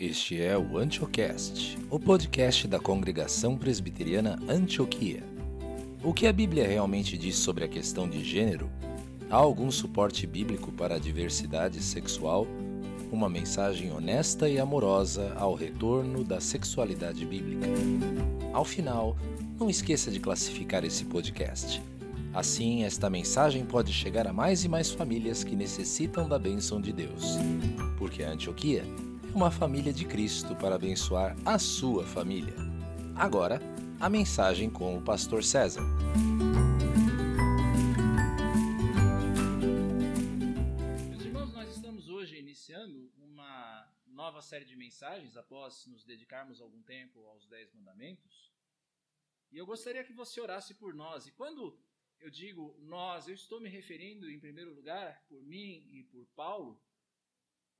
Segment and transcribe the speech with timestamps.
[0.00, 5.22] Este é o Antiocast, o podcast da congregação presbiteriana Antioquia.
[6.02, 8.70] O que a Bíblia realmente diz sobre a questão de gênero?
[9.28, 12.46] Há algum suporte bíblico para a diversidade sexual?
[13.12, 17.68] Uma mensagem honesta e amorosa ao retorno da sexualidade bíblica.
[18.54, 19.18] Ao final,
[19.58, 21.82] não esqueça de classificar esse podcast.
[22.32, 26.90] Assim, esta mensagem pode chegar a mais e mais famílias que necessitam da bênção de
[26.90, 27.36] Deus.
[27.98, 28.82] Porque a Antioquia
[29.34, 32.54] uma família de Cristo para abençoar a sua família.
[33.14, 33.60] Agora,
[34.00, 35.82] a mensagem com o pastor César.
[41.08, 46.82] Meus irmãos, nós estamos hoje iniciando uma nova série de mensagens após nos dedicarmos algum
[46.82, 48.52] tempo aos Dez Mandamentos.
[49.52, 51.26] E eu gostaria que você orasse por nós.
[51.26, 51.78] E quando
[52.18, 56.80] eu digo nós, eu estou me referindo em primeiro lugar por mim e por Paulo,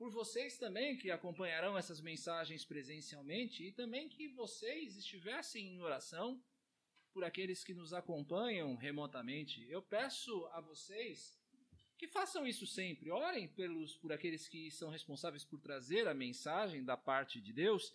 [0.00, 6.42] por vocês também que acompanharão essas mensagens presencialmente e também que vocês estivessem em oração
[7.12, 9.62] por aqueles que nos acompanham remotamente.
[9.68, 11.38] Eu peço a vocês
[11.98, 13.10] que façam isso sempre.
[13.10, 17.92] Orem pelos, por aqueles que são responsáveis por trazer a mensagem da parte de Deus,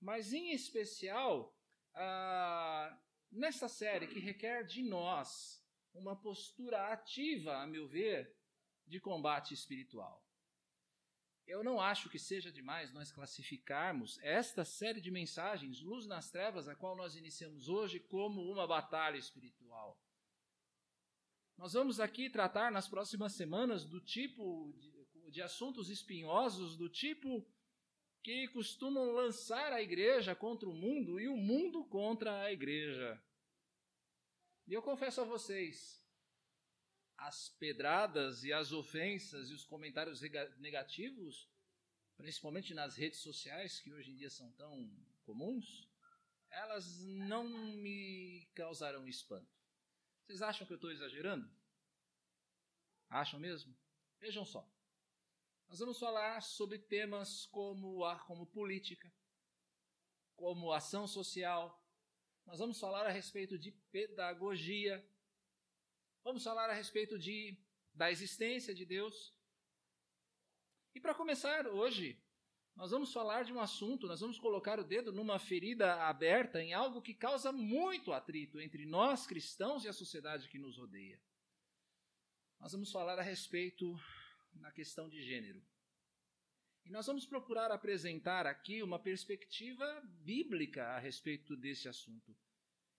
[0.00, 1.58] mas em especial
[1.92, 2.96] ah,
[3.32, 5.60] nessa série que requer de nós
[5.92, 8.32] uma postura ativa, a meu ver,
[8.86, 10.27] de combate espiritual.
[11.48, 16.68] Eu não acho que seja demais nós classificarmos esta série de mensagens, Luz nas Trevas,
[16.68, 19.98] a qual nós iniciamos hoje, como uma batalha espiritual.
[21.56, 27.42] Nós vamos aqui tratar nas próximas semanas do tipo de, de assuntos espinhosos, do tipo
[28.22, 33.18] que costumam lançar a igreja contra o mundo e o mundo contra a igreja.
[34.66, 36.06] E eu confesso a vocês,
[37.18, 40.20] as pedradas e as ofensas e os comentários
[40.58, 41.48] negativos,
[42.16, 44.88] principalmente nas redes sociais, que hoje em dia são tão
[45.24, 45.88] comuns,
[46.48, 49.52] elas não me causarão espanto.
[50.24, 51.50] Vocês acham que eu estou exagerando?
[53.10, 53.76] Acham mesmo?
[54.20, 54.68] Vejam só.
[55.68, 59.12] Nós vamos falar sobre temas como, a, como política,
[60.36, 61.84] como ação social.
[62.46, 65.04] Nós vamos falar a respeito de pedagogia,
[66.24, 67.56] Vamos falar a respeito de,
[67.94, 69.34] da existência de Deus.
[70.94, 72.20] E para começar hoje,
[72.74, 76.72] nós vamos falar de um assunto, nós vamos colocar o dedo numa ferida aberta em
[76.72, 81.20] algo que causa muito atrito entre nós cristãos e a sociedade que nos rodeia.
[82.60, 83.98] Nós vamos falar a respeito
[84.54, 85.60] na questão de gênero.
[86.84, 92.36] E nós vamos procurar apresentar aqui uma perspectiva bíblica a respeito desse assunto.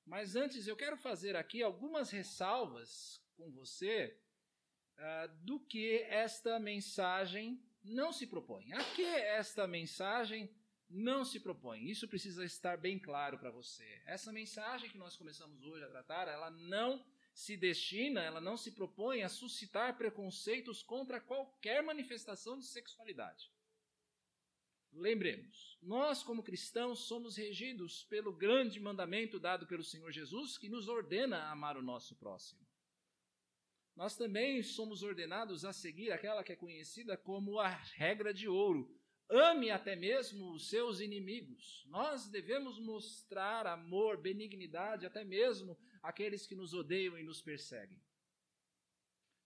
[0.10, 4.20] Mas antes eu quero fazer aqui algumas ressalvas com você
[4.98, 8.74] uh, do que esta mensagem não se propõe.
[8.74, 10.50] A que esta mensagem
[10.90, 11.88] não se propõe?
[11.88, 14.02] Isso precisa estar bem claro para você.
[14.08, 18.72] Essa mensagem que nós começamos hoje a tratar, ela não se destina, ela não se
[18.72, 23.52] propõe a suscitar preconceitos contra qualquer manifestação de sexualidade.
[24.92, 30.88] Lembremos, nós, como cristãos, somos regidos pelo grande mandamento dado pelo Senhor Jesus, que nos
[30.88, 32.60] ordena a amar o nosso próximo.
[33.96, 38.98] Nós também somos ordenados a seguir aquela que é conhecida como a regra de ouro.
[39.30, 41.86] Ame até mesmo os seus inimigos.
[41.88, 48.02] Nós devemos mostrar amor, benignidade, até mesmo àqueles que nos odeiam e nos perseguem.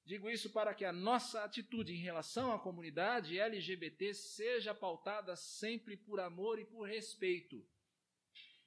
[0.06, 5.96] Digo isso para que a nossa atitude em relação à comunidade LGBT seja pautada sempre
[5.96, 7.66] por amor e por respeito,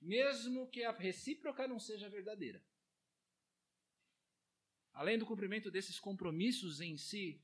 [0.00, 2.64] mesmo que a recíproca não seja verdadeira.
[4.92, 7.38] Além do cumprimento desses compromissos em si,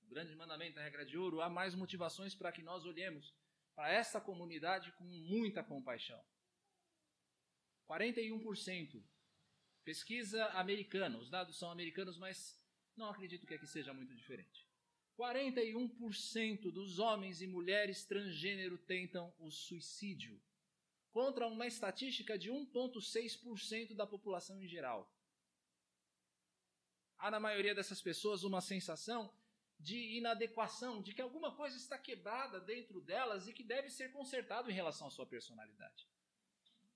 [0.00, 3.34] o grande mandamento da regra de ouro, há mais motivações para que nós olhemos
[3.74, 6.24] para essa comunidade com muita compaixão.
[7.86, 9.04] 41%.
[9.84, 12.58] Pesquisa americana, os dados são americanos, mas
[12.98, 14.66] não acredito que aqui seja muito diferente.
[15.18, 20.40] 41% dos homens e mulheres transgênero tentam o suicídio,
[21.10, 25.12] contra uma estatística de 1,6% da população em geral.
[27.18, 29.32] Há na maioria dessas pessoas uma sensação
[29.80, 34.70] de inadequação, de que alguma coisa está quebrada dentro delas e que deve ser consertado
[34.70, 36.08] em relação à sua personalidade.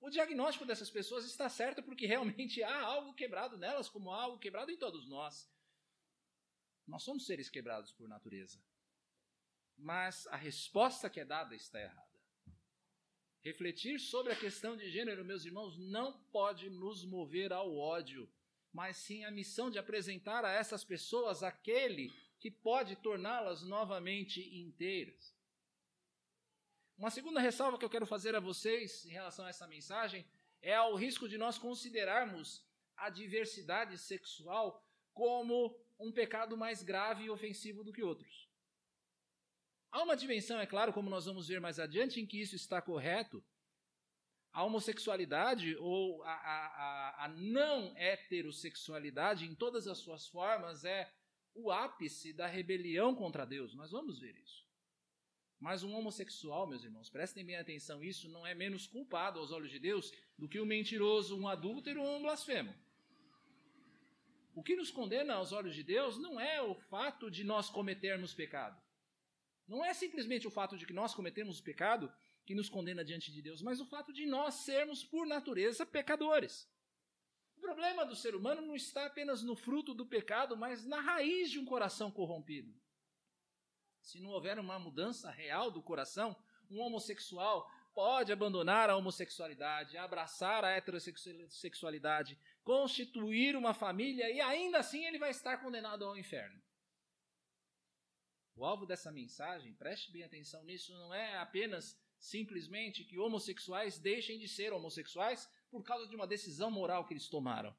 [0.01, 4.39] O diagnóstico dessas pessoas está certo porque realmente há algo quebrado nelas, como há algo
[4.39, 5.49] quebrado em todos nós.
[6.87, 8.59] Nós somos seres quebrados por natureza.
[9.77, 12.13] Mas a resposta que é dada está errada.
[13.41, 18.31] Refletir sobre a questão de gênero, meus irmãos, não pode nos mover ao ódio,
[18.73, 25.35] mas sim a missão de apresentar a essas pessoas aquele que pode torná-las novamente inteiras.
[26.97, 30.25] Uma segunda ressalva que eu quero fazer a vocês em relação a essa mensagem
[30.61, 32.65] é ao risco de nós considerarmos
[32.97, 38.49] a diversidade sexual como um pecado mais grave e ofensivo do que outros.
[39.91, 42.81] Há uma dimensão, é claro, como nós vamos ver mais adiante, em que isso está
[42.81, 43.45] correto.
[44.53, 51.11] A homossexualidade ou a, a, a não heterossexualidade, em todas as suas formas, é
[51.55, 53.75] o ápice da rebelião contra Deus.
[53.75, 54.67] Nós vamos ver isso.
[55.61, 59.71] Mas um homossexual, meus irmãos, prestem bem atenção, isso não é menos culpado aos olhos
[59.71, 62.75] de Deus do que um mentiroso, um adúltero ou um blasfemo.
[64.55, 68.35] O que nos condena aos olhos de Deus não é o fato de nós cometermos
[68.35, 68.81] pecado.
[69.67, 72.13] Não é simplesmente o fato de que nós cometemos pecado
[72.45, 76.69] que nos condena diante de Deus, mas o fato de nós sermos, por natureza, pecadores.
[77.57, 81.51] O problema do ser humano não está apenas no fruto do pecado, mas na raiz
[81.51, 82.75] de um coração corrompido.
[84.03, 86.37] Se não houver uma mudança real do coração,
[86.69, 95.05] um homossexual pode abandonar a homossexualidade, abraçar a heterossexualidade, constituir uma família e ainda assim
[95.05, 96.61] ele vai estar condenado ao inferno.
[98.55, 104.39] O alvo dessa mensagem, preste bem atenção nisso, não é apenas simplesmente que homossexuais deixem
[104.39, 107.75] de ser homossexuais por causa de uma decisão moral que eles tomaram.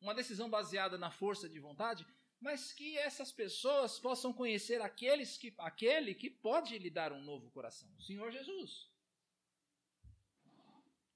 [0.00, 2.06] Uma decisão baseada na força de vontade,
[2.40, 7.50] mas que essas pessoas possam conhecer aqueles que, aquele que pode lhe dar um novo
[7.50, 8.90] coração, o Senhor Jesus.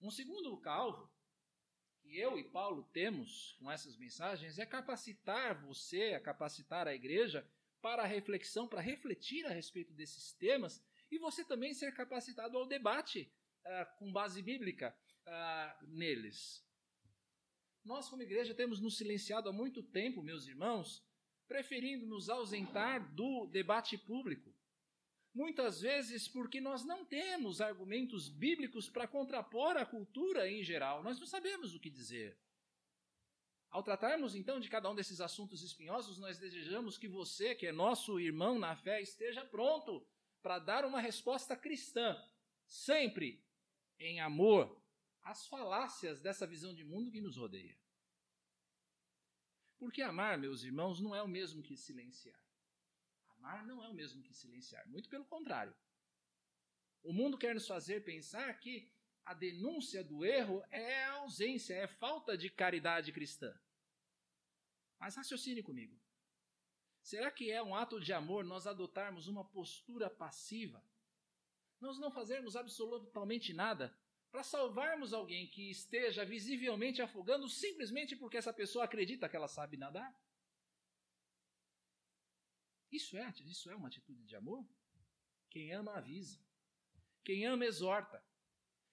[0.01, 1.12] Um segundo calvo
[2.19, 7.47] eu e Paulo temos com essas mensagens é capacitar você, a capacitar a igreja
[7.81, 12.67] para a reflexão, para refletir a respeito desses temas e você também ser capacitado ao
[12.67, 13.33] debate
[13.67, 16.65] uh, com base bíblica uh, neles.
[17.85, 21.05] Nós, como igreja, temos nos silenciado há muito tempo, meus irmãos,
[21.49, 24.55] preferindo nos ausentar do debate público.
[25.35, 31.19] Muitas vezes porque nós não temos argumentos bíblicos para contrapor a cultura em geral, nós
[31.19, 32.39] não sabemos o que dizer.
[33.71, 37.73] Ao tratarmos então de cada um desses assuntos espinhosos, nós desejamos que você, que é
[37.73, 40.07] nosso irmão na fé, esteja pronto
[40.43, 42.23] para dar uma resposta cristã,
[42.67, 43.43] sempre
[43.99, 44.79] em amor
[45.23, 47.79] às falácias dessa visão de mundo que nos rodeia.
[49.79, 52.39] Porque amar, meus irmãos, não é o mesmo que silenciar.
[53.43, 55.75] Amar não é o mesmo que silenciar, muito pelo contrário.
[57.03, 58.89] O mundo quer nos fazer pensar que
[59.25, 63.53] a denúncia do erro é ausência, é falta de caridade cristã.
[65.01, 66.01] Mas raciocine comigo.
[67.03, 70.81] Será que é um ato de amor nós adotarmos uma postura passiva?
[71.81, 73.93] Nós não fazermos absolutamente nada
[74.31, 79.77] para salvarmos alguém que esteja visivelmente afogando simplesmente porque essa pessoa acredita que ela sabe
[79.77, 80.17] nadar?
[82.93, 84.63] Isso é, isso é uma atitude de amor?
[85.49, 86.39] Quem ama, avisa.
[87.25, 88.23] Quem ama, exorta.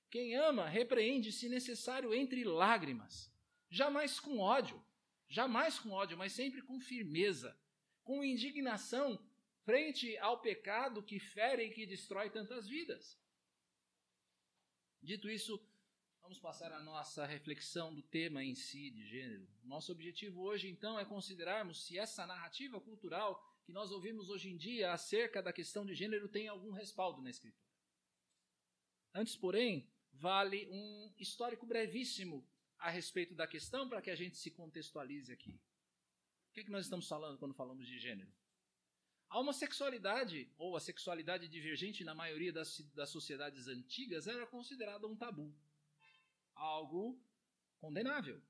[0.09, 3.29] Quem ama, repreende, se necessário, entre lágrimas.
[3.69, 4.81] Jamais com ódio.
[5.27, 7.55] Jamais com ódio, mas sempre com firmeza.
[8.03, 9.21] Com indignação
[9.63, 13.19] frente ao pecado que fere e que destrói tantas vidas.
[15.01, 15.61] Dito isso,
[16.21, 19.47] vamos passar a nossa reflexão do tema em si, de gênero.
[19.63, 24.57] Nosso objetivo hoje, então, é considerarmos se essa narrativa cultural que nós ouvimos hoje em
[24.57, 27.69] dia acerca da questão de gênero tem algum respaldo na Escritura.
[29.13, 32.43] Antes, porém, vale um histórico brevíssimo
[32.79, 35.51] a respeito da questão para que a gente se contextualize aqui.
[35.51, 38.33] O que, é que nós estamos falando quando falamos de gênero?
[39.29, 45.15] A homossexualidade, ou a sexualidade divergente na maioria das, das sociedades antigas, era considerada um
[45.15, 45.55] tabu.
[46.55, 47.23] Algo
[47.77, 48.41] condenável.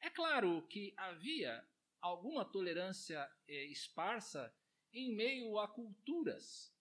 [0.00, 1.66] É claro que havia
[2.00, 4.54] alguma tolerância é, esparsa
[4.92, 6.74] em meio a culturas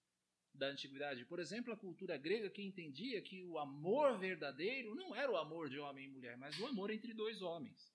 [0.54, 1.26] da antiguidade.
[1.26, 5.70] Por exemplo, a cultura grega que entendia que o amor verdadeiro não era o amor
[5.70, 7.94] de homem e mulher, mas o amor entre dois homens.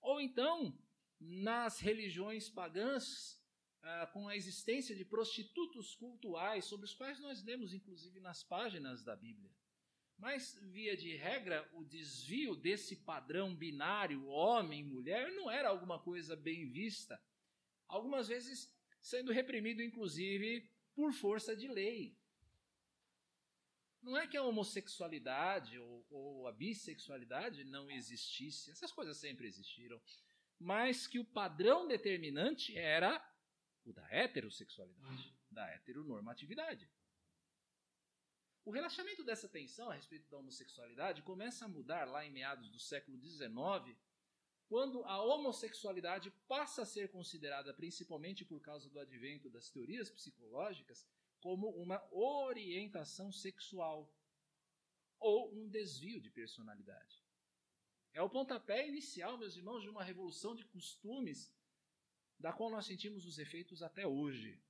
[0.00, 0.76] Ou então,
[1.18, 3.40] nas religiões pagãs,
[3.82, 9.02] ah, com a existência de prostitutos cultuais, sobre os quais nós lemos inclusive nas páginas
[9.02, 9.50] da Bíblia.
[10.22, 16.70] Mas, via de regra, o desvio desse padrão binário homem-mulher não era alguma coisa bem
[16.70, 17.20] vista.
[17.88, 22.16] Algumas vezes sendo reprimido, inclusive, por força de lei.
[24.00, 30.00] Não é que a homossexualidade ou, ou, a bissexualidade não existisse, essas coisas sempre existiram,
[30.56, 33.20] mas que o padrão determinante era
[33.84, 36.88] o da heterossexualidade, da heteronormatividade.
[38.64, 42.78] O relaxamento dessa tensão a respeito da homossexualidade começa a mudar lá em meados do
[42.78, 43.98] século XIX,
[44.68, 51.06] quando a homossexualidade passa a ser considerada, principalmente por causa do advento das teorias psicológicas,
[51.40, 54.14] como uma orientação sexual
[55.18, 57.22] ou um desvio de personalidade.
[58.14, 61.52] É o pontapé inicial, meus irmãos, de uma revolução de costumes
[62.38, 64.62] da qual nós sentimos os efeitos até hoje.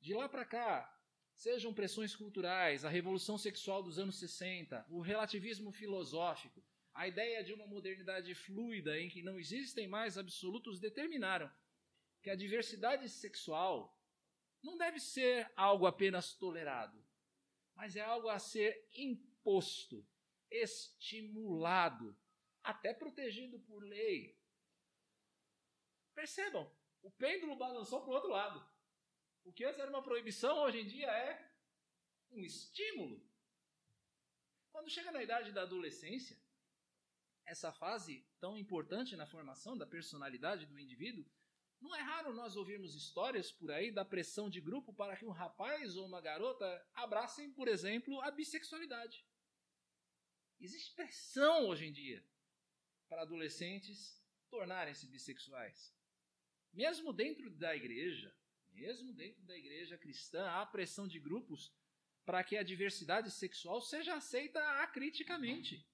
[0.00, 0.93] De lá para cá,
[1.34, 6.62] sejam pressões culturais, a revolução sexual dos anos 60, o relativismo filosófico,
[6.94, 11.50] a ideia de uma modernidade fluida em que não existem mais absolutos determinaram
[12.22, 14.00] que a diversidade sexual
[14.62, 17.04] não deve ser algo apenas tolerado,
[17.74, 20.06] mas é algo a ser imposto,
[20.50, 22.16] estimulado,
[22.62, 24.38] até protegido por lei.
[26.14, 26.70] Percebam,
[27.02, 28.73] o pêndulo balançou para o outro lado.
[29.44, 31.52] O que antes era uma proibição, hoje em dia é
[32.30, 33.22] um estímulo.
[34.72, 36.36] Quando chega na idade da adolescência,
[37.44, 41.24] essa fase tão importante na formação da personalidade do indivíduo,
[41.80, 45.30] não é raro nós ouvirmos histórias por aí da pressão de grupo para que um
[45.30, 49.26] rapaz ou uma garota abracem, por exemplo, a bissexualidade.
[50.58, 52.26] Existe pressão hoje em dia
[53.06, 55.94] para adolescentes tornarem-se bissexuais.
[56.72, 58.34] Mesmo dentro da igreja,
[58.74, 61.72] mesmo dentro da igreja cristã, há pressão de grupos
[62.24, 65.86] para que a diversidade sexual seja aceita acriticamente.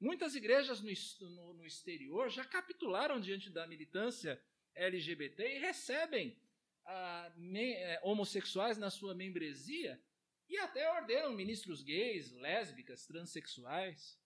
[0.00, 0.90] Muitas igrejas no,
[1.30, 4.42] no, no exterior já capitularam diante da militância
[4.74, 6.40] LGBT e recebem
[6.86, 10.02] ah, me, eh, homossexuais na sua membresia
[10.48, 14.18] e até ordenam ministros gays, lésbicas, transexuais.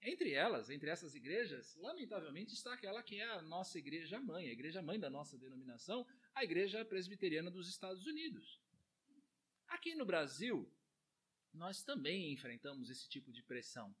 [0.00, 4.52] Entre elas, entre essas igrejas, lamentavelmente está aquela que é a nossa igreja mãe, a
[4.52, 8.60] igreja mãe da nossa denominação, a Igreja Presbiteriana dos Estados Unidos.
[9.66, 10.70] Aqui no Brasil,
[11.50, 13.96] nós também enfrentamos esse tipo de pressão.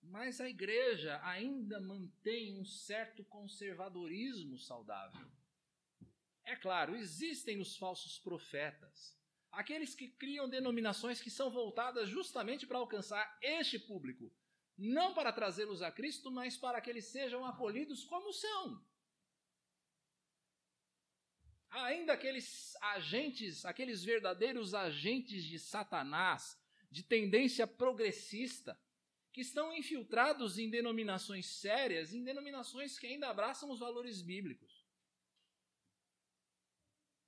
[0.00, 5.28] Mas a igreja ainda mantém um certo conservadorismo saudável.
[6.44, 9.18] É claro, existem os falsos profetas,
[9.50, 14.32] aqueles que criam denominações que são voltadas justamente para alcançar este público,
[14.78, 18.86] não para trazê-los a Cristo, mas para que eles sejam acolhidos como são.
[21.70, 26.58] Ainda aqueles agentes, aqueles verdadeiros agentes de Satanás,
[26.90, 28.80] de tendência progressista,
[29.32, 34.86] que estão infiltrados em denominações sérias, em denominações que ainda abraçam os valores bíblicos.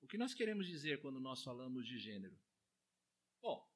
[0.01, 2.35] O que nós queremos dizer quando nós falamos de gênero?
[3.43, 3.71] Bom,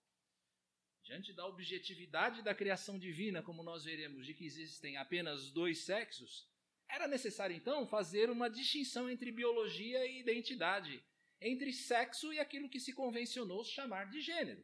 [1.02, 6.48] diante da objetividade da criação divina, como nós veremos, de que existem apenas dois sexos,
[6.92, 11.02] era necessário então fazer uma distinção entre biologia e identidade,
[11.40, 14.62] entre sexo e aquilo que se convencionou chamar de gênero.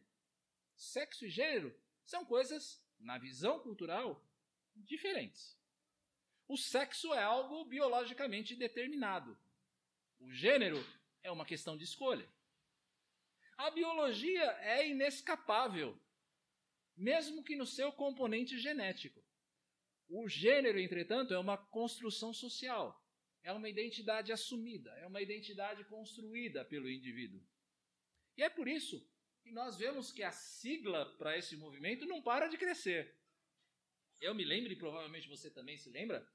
[0.76, 4.22] Sexo e gênero são coisas, na visão cultural,
[4.76, 5.58] diferentes.
[6.46, 9.36] O sexo é algo biologicamente determinado.
[10.20, 10.78] O gênero
[11.22, 12.28] é uma questão de escolha.
[13.56, 15.98] A biologia é inescapável
[16.98, 19.24] mesmo que no seu componente genético.
[20.08, 22.98] O gênero, entretanto, é uma construção social,
[23.42, 27.40] é uma identidade assumida, é uma identidade construída pelo indivíduo.
[28.36, 29.06] E é por isso
[29.42, 33.14] que nós vemos que a sigla para esse movimento não para de crescer.
[34.20, 36.26] Eu me lembro, e provavelmente você também se lembra,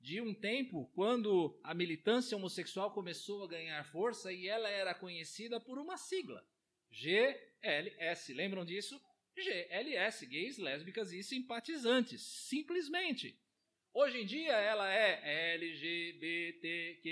[0.00, 5.58] de um tempo quando a militância homossexual começou a ganhar força e ela era conhecida
[5.58, 6.46] por uma sigla:
[6.90, 8.34] GLS.
[8.34, 9.00] Lembram disso?
[9.36, 13.38] GLS, gays, lésbicas e simpatizantes, simplesmente.
[13.92, 17.04] Hoje em dia ela é LGBTQI+.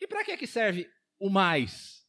[0.00, 2.06] E para que, que serve o mais?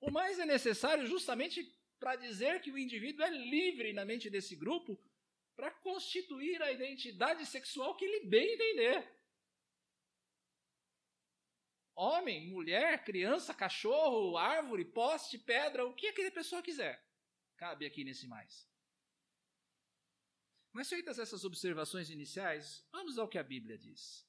[0.00, 1.64] O mais é necessário justamente
[1.98, 5.00] para dizer que o indivíduo é livre na mente desse grupo
[5.56, 9.08] para constituir a identidade sexual que ele bem entender.
[11.96, 17.02] Homem, mulher, criança, cachorro, árvore, poste, pedra, o que aquela pessoa quiser.
[17.56, 18.68] Cabe aqui nesse mais.
[20.72, 24.26] Mas feitas essas observações iniciais, vamos ao que a Bíblia diz.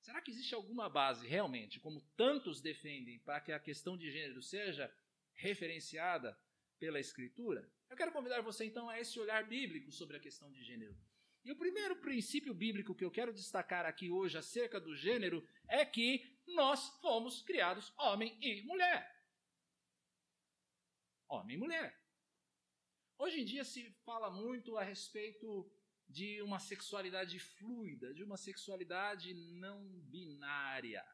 [0.00, 4.42] Será que existe alguma base realmente, como tantos defendem, para que a questão de gênero
[4.42, 4.92] seja
[5.34, 6.36] referenciada
[6.78, 7.70] pela Escritura?
[7.90, 10.96] Eu quero convidar você então a esse olhar bíblico sobre a questão de gênero.
[11.44, 15.84] E o primeiro princípio bíblico que eu quero destacar aqui hoje acerca do gênero é
[15.84, 19.10] que nós fomos criados homem e mulher.
[21.28, 22.02] Homem e mulher.
[23.18, 25.70] Hoje em dia se fala muito a respeito
[26.08, 31.04] de uma sexualidade fluida, de uma sexualidade não binária.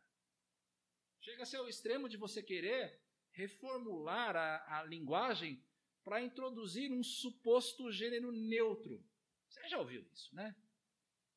[1.20, 5.62] Chega-se ao extremo de você querer reformular a, a linguagem
[6.02, 9.04] para introduzir um suposto gênero neutro.
[9.49, 10.56] Você já ouviu isso, né?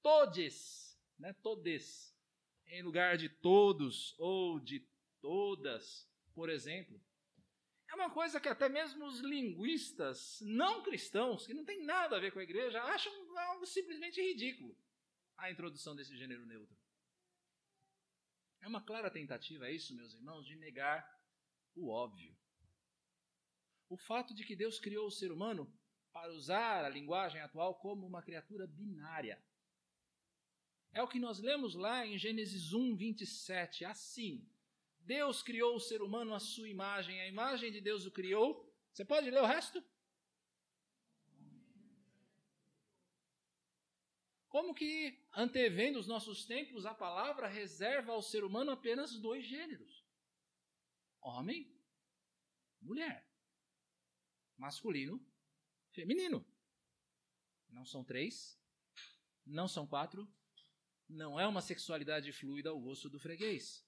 [0.01, 1.33] Todes, né?
[1.33, 2.10] Todes
[2.71, 4.79] em lugar de todos ou de
[5.21, 6.99] todas, por exemplo.
[7.89, 12.19] É uma coisa que até mesmo os linguistas não cristãos, que não tem nada a
[12.19, 14.75] ver com a igreja, acham algo simplesmente ridículo
[15.37, 16.77] a introdução desse gênero neutro.
[18.61, 21.05] É uma clara tentativa, é isso, meus irmãos, de negar
[21.75, 22.37] o óbvio.
[23.89, 25.71] O fato de que Deus criou o ser humano
[26.13, 29.43] para usar a linguagem atual como uma criatura binária.
[30.93, 33.85] É o que nós lemos lá em Gênesis 1, 27.
[33.85, 34.45] Assim,
[34.99, 38.69] Deus criou o ser humano à sua imagem, a imagem de Deus o criou.
[38.91, 39.81] Você pode ler o resto?
[44.49, 50.05] Como que, antevendo os nossos tempos, a palavra reserva ao ser humano apenas dois gêneros:
[51.21, 51.73] homem,
[52.81, 53.25] mulher,
[54.57, 55.25] masculino,
[55.91, 56.45] feminino.
[57.69, 58.61] Não são três,
[59.45, 60.29] não são quatro,
[61.11, 63.85] não é uma sexualidade fluida ao gosto do freguês.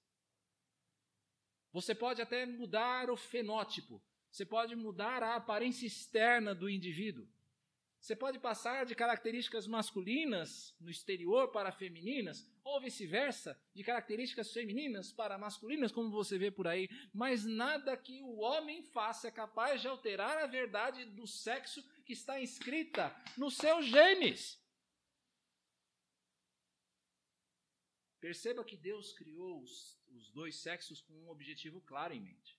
[1.72, 4.00] Você pode até mudar o fenótipo,
[4.30, 7.26] você pode mudar a aparência externa do indivíduo.
[8.04, 15.10] Você pode passar de características masculinas no exterior para femininas, ou vice-versa, de características femininas
[15.10, 19.80] para masculinas, como você vê por aí, mas nada que o homem faça é capaz
[19.80, 24.62] de alterar a verdade do sexo que está inscrita nos seus genes.
[28.24, 32.58] Perceba que Deus criou os, os dois sexos com um objetivo claro em mente: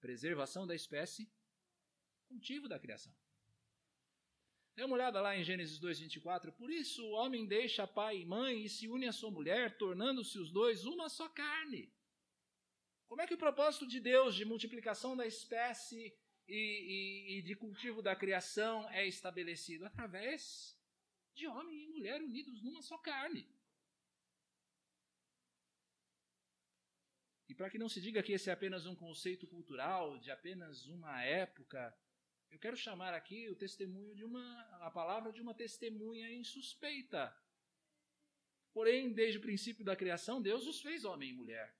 [0.00, 1.30] preservação da espécie,
[2.26, 3.14] cultivo da criação.
[4.74, 6.52] Dê uma olhada lá em Gênesis 2,24.
[6.52, 10.38] Por isso o homem deixa pai e mãe e se une à sua mulher, tornando-se
[10.38, 11.92] os dois uma só carne.
[13.08, 16.16] Como é que o propósito de Deus de multiplicação da espécie
[16.48, 19.84] e, e, e de cultivo da criação é estabelecido?
[19.84, 20.80] Através
[21.34, 23.46] de homem e mulher unidos numa só carne.
[27.50, 30.86] E para que não se diga que esse é apenas um conceito cultural, de apenas
[30.86, 31.92] uma época,
[32.48, 37.36] eu quero chamar aqui o testemunho de uma a palavra de uma testemunha insuspeita.
[38.72, 41.76] Porém, desde o princípio da criação, Deus os fez homem e mulher.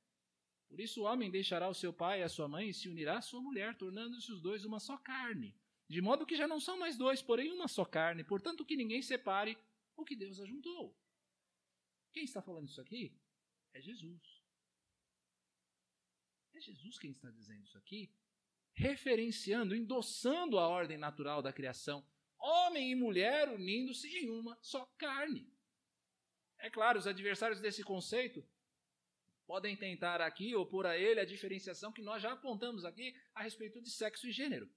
[0.69, 3.19] Por isso o homem deixará o seu pai e a sua mãe e se unirá
[3.19, 5.57] à sua mulher, tornando-se os dois uma só carne.
[5.89, 8.25] De modo que já não são mais dois, porém uma só carne.
[8.25, 9.57] Portanto, que ninguém separe
[9.97, 10.99] o que Deus ajuntou.
[12.13, 13.17] Quem está falando isso aqui?
[13.73, 14.40] É Jesus.
[16.61, 18.13] É Jesus quem está dizendo isso aqui,
[18.75, 22.07] referenciando, endossando a ordem natural da criação.
[22.39, 25.51] Homem e mulher unindo-se em uma só carne.
[26.59, 28.47] É claro, os adversários desse conceito
[29.47, 33.81] podem tentar aqui opor a ele a diferenciação que nós já apontamos aqui a respeito
[33.81, 34.71] de sexo e gênero.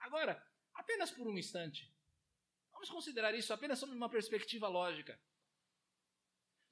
[0.00, 1.94] Agora, apenas por um instante,
[2.72, 5.20] vamos considerar isso apenas sob uma perspectiva lógica.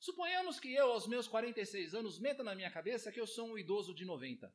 [0.04, 3.56] Suponhamos que eu, aos meus 46 anos, meta na minha cabeça que eu sou um
[3.56, 4.54] idoso de 90.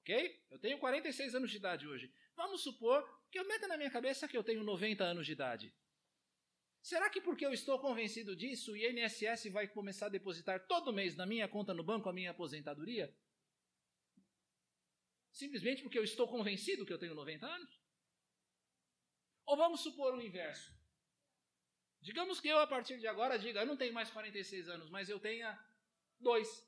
[0.00, 0.44] Ok?
[0.48, 2.14] Eu tenho 46 anos de idade hoje.
[2.36, 5.74] Vamos supor que eu meta na minha cabeça que eu tenho 90 anos de idade.
[6.80, 11.16] Será que porque eu estou convencido disso, o INSS vai começar a depositar todo mês
[11.16, 13.12] na minha conta no banco a minha aposentadoria?
[15.32, 17.82] Simplesmente porque eu estou convencido que eu tenho 90 anos?
[19.44, 20.79] Ou vamos supor o inverso.
[22.00, 25.08] Digamos que eu, a partir de agora, diga: eu não tenho mais 46 anos, mas
[25.08, 25.58] eu tenha
[26.18, 26.66] dois.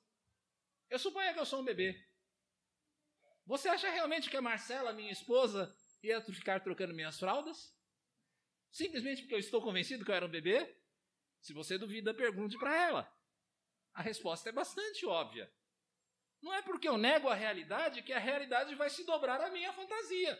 [0.90, 1.98] Eu suponho que eu sou um bebê.
[3.46, 7.74] Você acha realmente que a Marcela, minha esposa, ia ficar trocando minhas fraldas?
[8.70, 10.76] Simplesmente porque eu estou convencido que eu era um bebê?
[11.40, 13.22] Se você duvida, pergunte para ela.
[13.92, 15.52] A resposta é bastante óbvia.
[16.40, 19.72] Não é porque eu nego a realidade que a realidade vai se dobrar à minha
[19.72, 20.38] fantasia.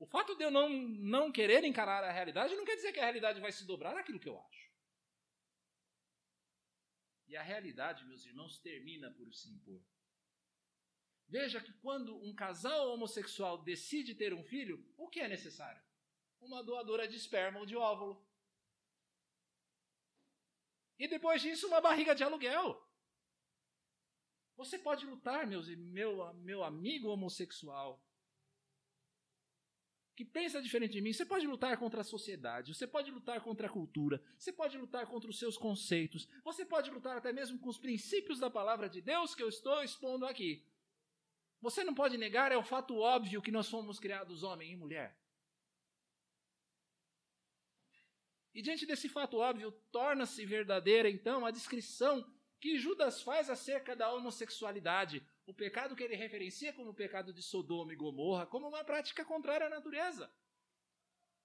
[0.00, 3.04] O fato de eu não, não querer encarar a realidade não quer dizer que a
[3.04, 4.70] realidade vai se dobrar àquilo que eu acho.
[7.28, 9.80] E a realidade, meus irmãos, termina por se impor.
[11.28, 15.82] Veja que quando um casal homossexual decide ter um filho, o que é necessário?
[16.40, 18.26] Uma doadora de esperma ou de óvulo.
[20.98, 22.82] E depois disso, uma barriga de aluguel.
[24.56, 28.02] Você pode lutar, meus, meu, meu amigo homossexual,
[30.20, 33.66] que pensa diferente de mim, você pode lutar contra a sociedade, você pode lutar contra
[33.66, 37.70] a cultura, você pode lutar contra os seus conceitos, você pode lutar até mesmo com
[37.70, 40.62] os princípios da palavra de Deus que eu estou expondo aqui.
[41.62, 45.18] Você não pode negar, é o fato óbvio que nós fomos criados homem e mulher.
[48.52, 52.30] E diante desse fato óbvio, torna-se verdadeira então a descrição
[52.60, 57.42] que Judas faz acerca da homossexualidade, o pecado que ele referencia como o pecado de
[57.42, 60.32] Sodoma e Gomorra, como uma prática contrária à natureza.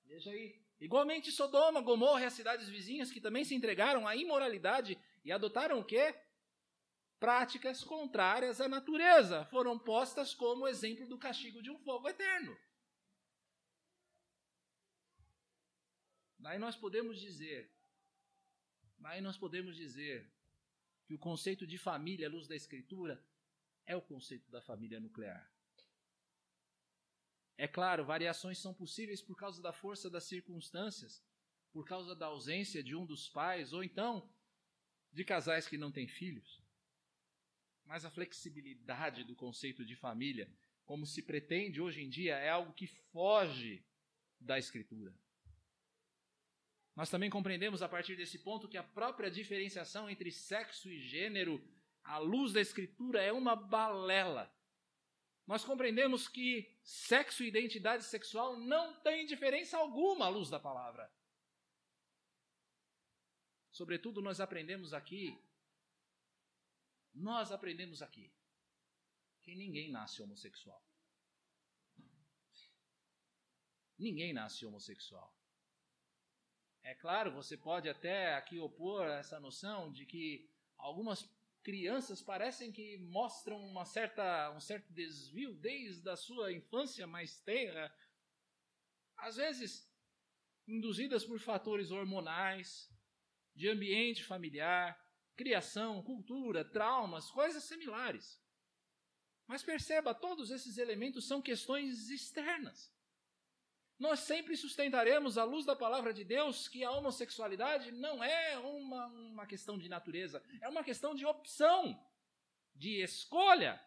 [0.05, 4.99] Veja aí, Igualmente Sodoma, Gomorra e as cidades vizinhas que também se entregaram à imoralidade
[5.23, 6.13] e adotaram o quê?
[7.17, 9.45] Práticas contrárias à natureza.
[9.45, 12.55] Foram postas como exemplo do castigo de um fogo eterno.
[16.37, 17.71] Daí nós podemos dizer,
[18.99, 20.29] daí nós podemos dizer
[21.05, 23.23] que o conceito de família à luz da escritura
[23.85, 25.51] é o conceito da família nuclear.
[27.57, 31.23] É claro, variações são possíveis por causa da força das circunstâncias,
[31.71, 34.29] por causa da ausência de um dos pais, ou então
[35.11, 36.61] de casais que não têm filhos.
[37.85, 40.51] Mas a flexibilidade do conceito de família,
[40.85, 43.85] como se pretende hoje em dia, é algo que foge
[44.39, 45.13] da Escritura.
[46.95, 51.61] Nós também compreendemos a partir desse ponto que a própria diferenciação entre sexo e gênero,
[52.05, 54.49] à luz da Escritura, é uma balela
[55.47, 61.11] nós compreendemos que sexo e identidade sexual não têm diferença alguma à luz da palavra.
[63.71, 65.39] Sobretudo, nós aprendemos aqui,
[67.13, 68.33] nós aprendemos aqui,
[69.41, 70.83] que ninguém nasce homossexual.
[73.97, 75.33] Ninguém nasce homossexual.
[76.81, 81.23] É claro, você pode até aqui opor essa noção de que algumas
[81.65, 87.91] crianças parecem que mostram uma certa, um certo desvio desde a sua infância mais tenra,
[89.17, 89.91] às vezes
[90.67, 92.87] induzidas por fatores hormonais,
[93.55, 94.95] de ambiente familiar,
[95.35, 98.39] criação, cultura, traumas, coisas similares.
[99.47, 102.94] Mas perceba, todos esses elementos são questões externas.
[103.97, 109.07] Nós sempre sustentaremos, à luz da palavra de Deus, que a homossexualidade não é uma,
[109.07, 111.97] uma questão de natureza, é uma questão de opção,
[112.73, 113.81] de escolha.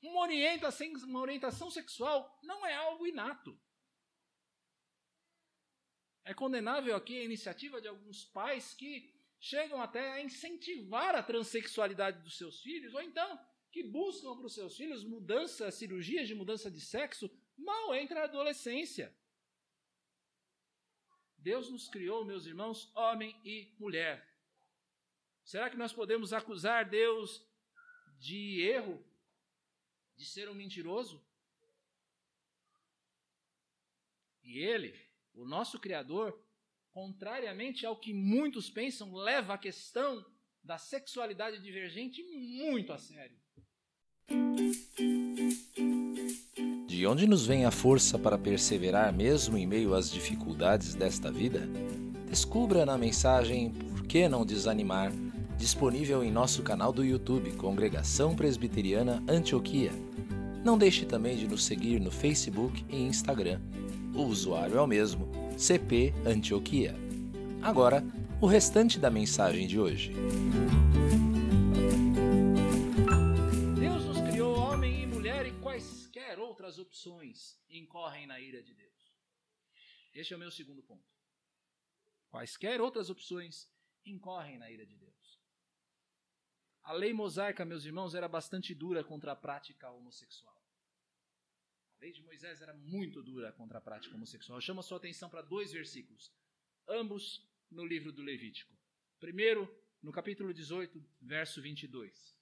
[0.00, 3.58] Uma orientação, uma orientação sexual não é algo inato.
[6.24, 12.22] É condenável aqui a iniciativa de alguns pais que chegam até a incentivar a transexualidade
[12.22, 13.38] dos seus filhos, ou então
[13.72, 17.28] que buscam para os seus filhos mudança, cirurgias de mudança de sexo
[17.64, 19.14] mal entra a adolescência.
[21.38, 24.26] Deus nos criou, meus irmãos, homem e mulher.
[25.44, 27.46] Será que nós podemos acusar Deus
[28.18, 29.04] de erro,
[30.16, 31.22] de ser um mentiroso?
[34.42, 34.98] E Ele,
[35.34, 36.42] o nosso Criador,
[36.90, 40.24] contrariamente ao que muitos pensam, leva a questão
[40.62, 43.38] da sexualidade divergente muito a sério.
[47.04, 51.68] De onde nos vem a força para perseverar mesmo em meio às dificuldades desta vida?
[52.26, 55.12] Descubra na mensagem Por que não desanimar,
[55.58, 59.92] disponível em nosso canal do YouTube Congregação Presbiteriana Antioquia.
[60.64, 63.60] Não deixe também de nos seguir no Facebook e Instagram.
[64.14, 66.96] O usuário é o mesmo, CP Antioquia.
[67.60, 68.02] Agora,
[68.40, 70.10] o restante da mensagem de hoje.
[77.68, 79.14] Incorrem na ira de Deus.
[80.12, 81.12] Este é o meu segundo ponto.
[82.30, 83.68] Quaisquer outras opções
[84.04, 85.40] incorrem na ira de Deus.
[86.82, 90.54] A lei mosaica, meus irmãos, era bastante dura contra a prática homossexual.
[91.96, 94.58] A lei de Moisés era muito dura contra a prática homossexual.
[94.58, 96.30] Eu chamo a sua atenção para dois versículos,
[96.86, 98.76] ambos no livro do Levítico.
[99.18, 99.66] Primeiro,
[100.02, 102.33] no capítulo 18, verso 22.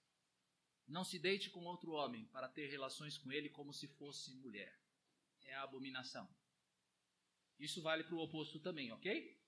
[0.87, 4.79] Não se deite com outro homem para ter relações com ele como se fosse mulher.
[5.45, 6.29] É a abominação.
[7.59, 9.41] Isso vale para o oposto também, ok?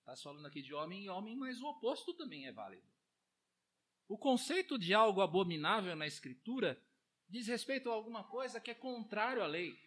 [0.00, 2.86] Está falando aqui de homem e homem, mas o oposto também é válido.
[4.08, 6.82] O conceito de algo abominável na Escritura
[7.28, 9.78] diz respeito a alguma coisa que é contrário à lei,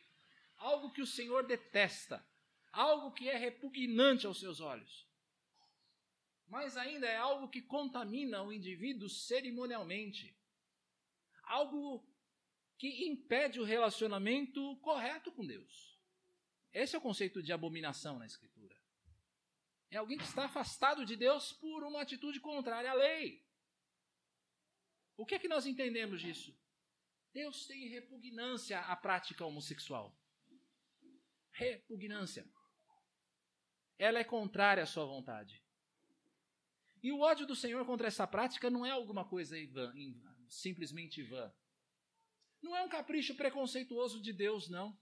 [0.57, 2.23] algo que o Senhor detesta,
[2.71, 5.10] algo que é repugnante aos seus olhos
[6.51, 10.37] mas ainda é algo que contamina o indivíduo cerimonialmente.
[11.43, 12.05] Algo
[12.77, 15.97] que impede o relacionamento correto com Deus.
[16.73, 18.77] Esse é o conceito de abominação na Escritura.
[19.89, 23.47] É alguém que está afastado de Deus por uma atitude contrária à lei.
[25.15, 26.53] O que é que nós entendemos disso?
[27.31, 30.13] Deus tem repugnância à prática homossexual.
[31.51, 32.45] Repugnância.
[33.97, 35.60] Ela é contrária à sua vontade.
[37.03, 39.55] E o ódio do Senhor contra essa prática não é alguma coisa
[40.47, 41.51] simplesmente vã.
[42.61, 44.97] Não é um capricho preconceituoso de Deus, não.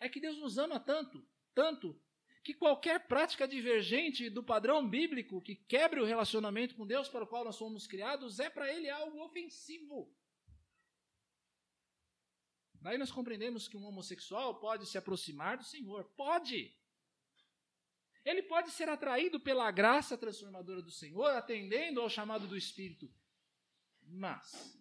[0.00, 2.00] É que Deus nos ama tanto, tanto,
[2.42, 7.26] que qualquer prática divergente do padrão bíblico que quebre o relacionamento com Deus para o
[7.26, 10.12] qual nós somos criados é para ele algo ofensivo.
[12.80, 16.04] Daí nós compreendemos que um homossexual pode se aproximar do Senhor.
[16.16, 16.77] Pode!
[18.24, 23.12] Ele pode ser atraído pela graça transformadora do Senhor, atendendo ao chamado do Espírito.
[24.02, 24.78] Mas,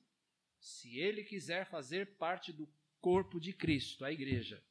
[0.60, 2.67] se ele quiser fazer parte do
[3.00, 4.63] corpo de Cristo, a igreja,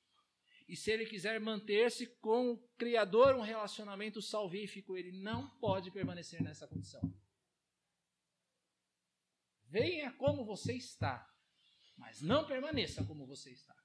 [0.68, 6.42] e se ele quiser manter-se com o Criador um relacionamento salvífico, ele não pode permanecer
[6.42, 7.00] nessa condição.
[9.68, 11.32] Venha como você está,
[11.96, 13.76] mas não permaneça como você está.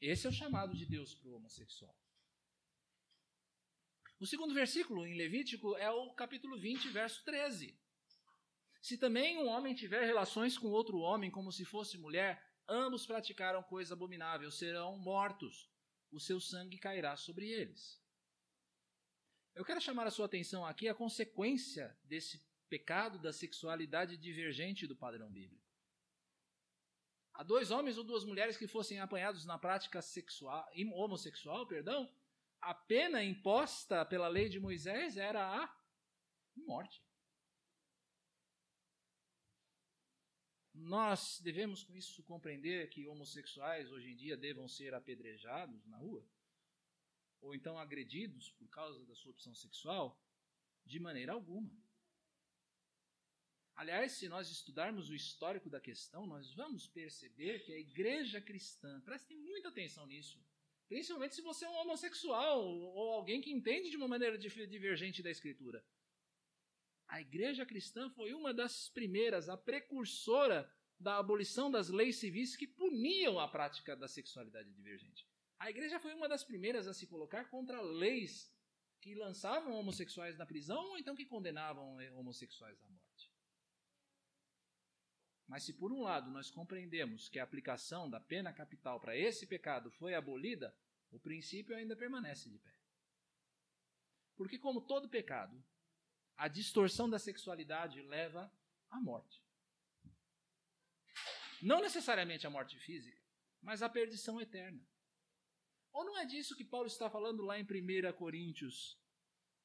[0.00, 1.96] Esse é o chamado de Deus para o homossexual.
[4.20, 7.78] O segundo versículo em Levítico é o capítulo 20, verso 13.
[8.82, 13.62] Se também um homem tiver relações com outro homem como se fosse mulher, ambos praticaram
[13.62, 15.70] coisa abominável, serão mortos.
[16.10, 18.02] O seu sangue cairá sobre eles.
[19.54, 24.96] Eu quero chamar a sua atenção aqui a consequência desse pecado da sexualidade divergente do
[24.96, 25.64] padrão bíblico.
[27.34, 32.12] Há dois homens ou duas mulheres que fossem apanhados na prática sexual, homossexual, perdão,
[32.60, 35.78] a pena imposta pela lei de Moisés era a
[36.56, 37.02] morte.
[40.74, 46.24] Nós devemos com isso compreender que homossexuais hoje em dia devam ser apedrejados na rua?
[47.40, 50.20] Ou então agredidos por causa da sua opção sexual?
[50.84, 51.70] De maneira alguma.
[53.74, 59.00] Aliás, se nós estudarmos o histórico da questão, nós vamos perceber que a igreja cristã,
[59.02, 60.44] prestem muita atenção nisso,
[60.88, 65.30] principalmente se você é um homossexual ou alguém que entende de uma maneira divergente da
[65.30, 65.84] Escritura.
[67.06, 72.66] A igreja cristã foi uma das primeiras, a precursora da abolição das leis civis que
[72.66, 75.26] puniam a prática da sexualidade divergente.
[75.58, 78.52] A igreja foi uma das primeiras a se colocar contra leis
[79.00, 82.97] que lançavam homossexuais na prisão ou então que condenavam homossexuais à morte.
[85.48, 89.46] Mas se por um lado nós compreendemos que a aplicação da pena capital para esse
[89.46, 90.76] pecado foi abolida,
[91.10, 92.78] o princípio ainda permanece de pé.
[94.36, 95.64] Porque, como todo pecado,
[96.36, 98.52] a distorção da sexualidade leva
[98.90, 99.42] à morte.
[101.62, 103.20] Não necessariamente à morte física,
[103.60, 104.86] mas à perdição eterna.
[105.92, 109.00] Ou não é disso que Paulo está falando lá em 1 Coríntios?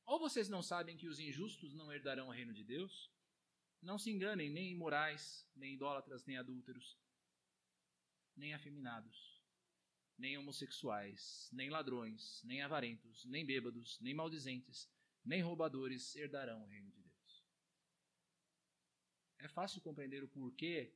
[0.05, 3.11] Ou vocês não sabem que os injustos não herdarão o reino de Deus?
[3.83, 6.97] Não se enganem, nem imorais, nem idólatras, nem adúlteros,
[8.33, 9.43] nem afeminados,
[10.17, 14.89] nem homossexuais, nem ladrões, nem avarentos, nem bêbados, nem maldizentes,
[15.23, 17.43] nem roubadores herdarão o reino de Deus.
[19.39, 20.95] É fácil compreender o porquê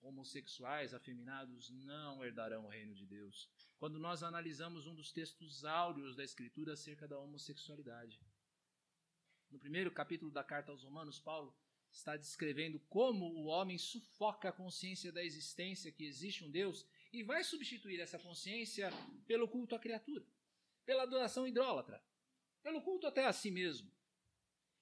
[0.00, 6.16] homossexuais, afeminados não herdarão o reino de Deus, quando nós analisamos um dos textos áureos
[6.16, 8.18] da Escritura acerca da homossexualidade.
[9.50, 11.54] No primeiro capítulo da carta aos Romanos, Paulo
[11.94, 17.22] está descrevendo como o homem sufoca a consciência da existência que existe um Deus e
[17.22, 18.90] vai substituir essa consciência
[19.26, 20.26] pelo culto à criatura,
[20.84, 22.04] pela adoração idólatra,
[22.62, 23.88] pelo culto até a si mesmo.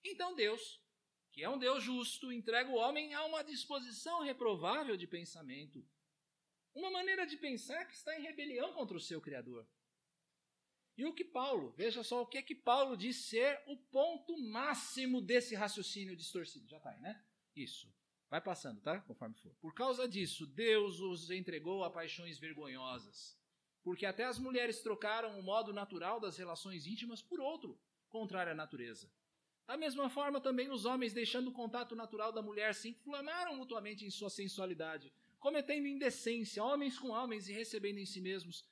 [0.03, 0.83] Então Deus,
[1.31, 5.87] que é um Deus justo, entrega o homem a uma disposição reprovável de pensamento,
[6.75, 9.69] uma maneira de pensar que está em rebelião contra o seu Criador.
[10.97, 14.37] E o que Paulo, veja só o que é que Paulo diz ser o ponto
[14.39, 16.69] máximo desse raciocínio distorcido.
[16.69, 17.25] Já está aí, né?
[17.57, 17.93] Isso.
[18.29, 19.01] Vai passando, tá?
[19.01, 19.55] Conforme for.
[19.61, 23.39] Por causa disso, Deus os entregou a paixões vergonhosas.
[23.83, 27.79] Porque até as mulheres trocaram o modo natural das relações íntimas por outro,
[28.09, 29.11] contrário à natureza.
[29.67, 34.05] Da mesma forma, também os homens, deixando o contato natural da mulher, se inflamaram mutuamente
[34.05, 38.65] em sua sensualidade, cometendo indecência, homens com homens e recebendo em si mesmos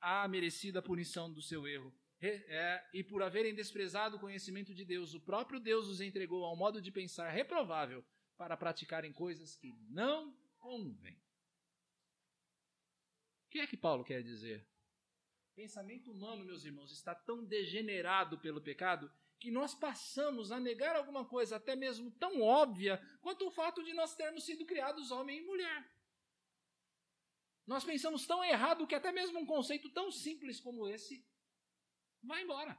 [0.00, 1.92] a merecida punição do seu erro.
[2.20, 6.52] É, e por haverem desprezado o conhecimento de Deus, o próprio Deus os entregou a
[6.52, 8.04] um modo de pensar reprovável
[8.36, 11.16] para praticarem coisas que não convêm.
[13.46, 14.66] O que é que Paulo quer dizer?
[15.52, 20.96] O pensamento humano, meus irmãos, está tão degenerado pelo pecado que nós passamos a negar
[20.96, 25.38] alguma coisa até mesmo tão óbvia quanto o fato de nós termos sido criados homem
[25.38, 25.88] e mulher.
[27.68, 31.22] Nós pensamos tão errado que até mesmo um conceito tão simples como esse
[32.22, 32.72] vai embora.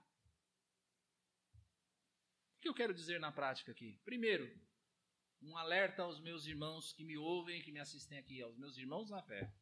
[2.57, 3.99] O que eu quero dizer na prática aqui?
[4.03, 4.51] Primeiro,
[5.43, 9.11] um alerta aos meus irmãos que me ouvem, que me assistem aqui, aos meus irmãos
[9.11, 9.53] na fé.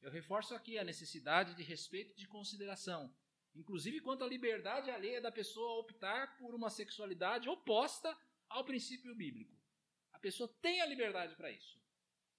[0.00, 3.14] Eu reforço aqui a necessidade de respeito e de consideração,
[3.54, 9.54] inclusive quanto à liberdade alheia da pessoa optar por uma sexualidade oposta ao princípio bíblico.
[10.12, 11.78] A pessoa tem a liberdade para isso.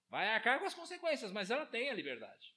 [0.10, 2.56] Vai arcar com as consequências, mas ela tem a liberdade.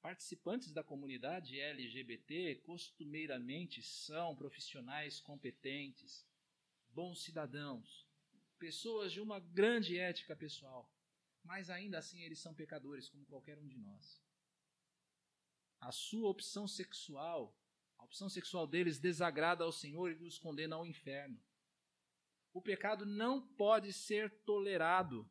[0.00, 6.26] Participantes da comunidade LGBT costumeiramente são profissionais competentes,
[6.88, 8.06] bons cidadãos,
[8.58, 10.90] pessoas de uma grande ética pessoal.
[11.44, 14.22] mas ainda assim eles são pecadores, como qualquer um de nós.
[15.80, 17.56] A sua opção sexual,
[17.96, 21.40] a opção sexual deles desagrada ao Senhor e os condena ao inferno.
[22.52, 25.30] O pecado não pode ser tolerado.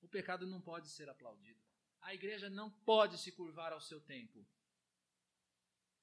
[0.00, 1.60] O pecado não pode ser aplaudido.
[2.00, 4.46] A igreja não pode se curvar ao seu tempo.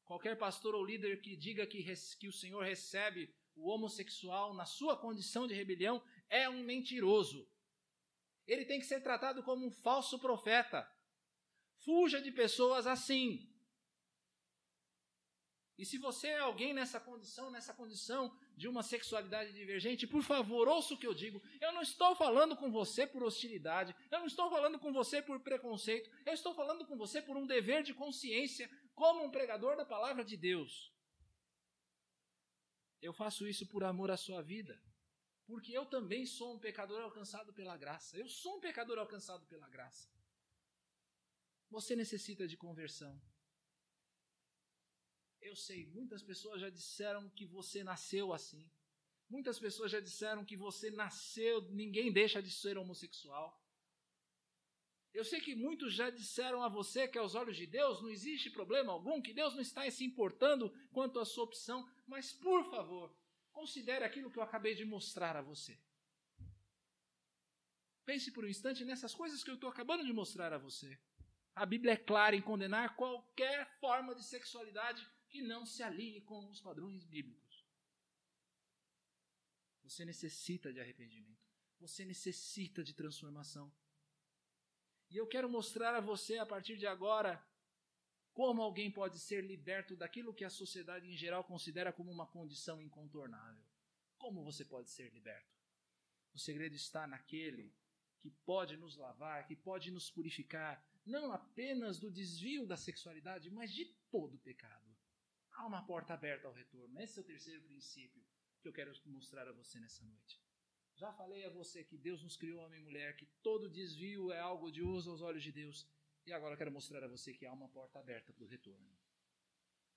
[0.06, 1.84] Qualquer pastor ou líder que diga que,
[2.20, 7.50] que o Senhor recebe o homossexual na sua condição de rebelião é um mentiroso.
[8.46, 10.90] Ele tem que ser tratado como um falso profeta.
[11.84, 13.52] Fuja de pessoas assim.
[15.78, 20.68] E se você é alguém nessa condição, nessa condição de uma sexualidade divergente, por favor,
[20.68, 21.40] ouça o que eu digo.
[21.62, 25.40] Eu não estou falando com você por hostilidade, eu não estou falando com você por
[25.40, 29.86] preconceito, eu estou falando com você por um dever de consciência, como um pregador da
[29.86, 30.92] palavra de Deus.
[33.00, 34.82] Eu faço isso por amor à sua vida,
[35.46, 38.18] porque eu também sou um pecador alcançado pela graça.
[38.18, 40.10] Eu sou um pecador alcançado pela graça.
[41.70, 43.22] Você necessita de conversão.
[45.48, 48.70] Eu sei, muitas pessoas já disseram que você nasceu assim.
[49.30, 53.58] Muitas pessoas já disseram que você nasceu, ninguém deixa de ser homossexual.
[55.14, 58.50] Eu sei que muitos já disseram a você que aos olhos de Deus não existe
[58.50, 63.16] problema algum, que Deus não está se importando quanto à sua opção, mas por favor,
[63.54, 65.80] considere aquilo que eu acabei de mostrar a você.
[68.04, 71.00] Pense por um instante nessas coisas que eu estou acabando de mostrar a você.
[71.56, 76.50] A Bíblia é clara em condenar qualquer forma de sexualidade que não se alinhe com
[76.50, 77.66] os padrões bíblicos.
[79.84, 81.48] Você necessita de arrependimento.
[81.80, 83.72] Você necessita de transformação.
[85.10, 87.42] E eu quero mostrar a você, a partir de agora,
[88.34, 92.82] como alguém pode ser liberto daquilo que a sociedade em geral considera como uma condição
[92.82, 93.64] incontornável.
[94.18, 95.56] Como você pode ser liberto?
[96.34, 97.74] O segredo está naquele
[98.20, 103.74] que pode nos lavar, que pode nos purificar, não apenas do desvio da sexualidade, mas
[103.74, 104.97] de todo pecado.
[105.58, 107.02] Há uma porta aberta ao retorno.
[107.02, 108.24] Esse é o terceiro princípio
[108.62, 110.40] que eu quero mostrar a você nessa noite.
[110.96, 114.40] Já falei a você que Deus nos criou homem e mulher, que todo desvio é
[114.40, 115.88] algo de uso aos olhos de Deus.
[116.28, 118.88] E agora eu quero mostrar a você que há uma porta aberta para o retorno.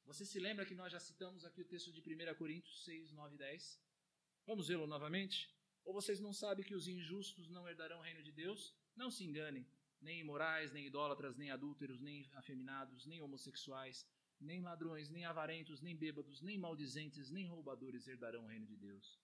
[0.06, 3.34] Você se lembra que nós já citamos aqui o texto de 1 Coríntios 6, 9
[3.34, 3.82] e 10?
[4.46, 5.54] Vamos vê-lo novamente?
[5.84, 8.74] Ou vocês não sabem que os injustos não herdarão o reino de Deus?
[8.96, 9.66] Não se enganem.
[10.00, 14.08] Nem imorais, nem idólatras, nem adúlteros, nem afeminados, nem homossexuais,
[14.40, 19.20] nem ladrões, nem avarentos, nem bêbados, nem maldizentes, nem roubadores herdarão o reino de Deus.